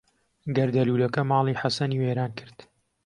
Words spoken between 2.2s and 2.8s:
کرد.